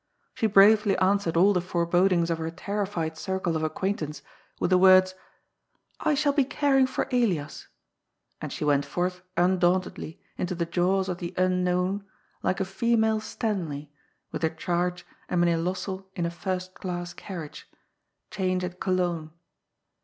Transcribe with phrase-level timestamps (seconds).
[0.33, 4.23] She brarely an swered all the forebodings of her terrified circle of acquaint ance
[4.59, 5.15] with the words, '^
[5.99, 7.67] I shall be caring for Elias,''
[8.41, 12.03] and she went forth undauntedly into the jaws of the Unknown
[12.41, 13.91] like a female Stanley,
[14.31, 17.69] with her charge and Mynheer Lossell in a first class carriage—
[18.31, 19.29] change at Cologne.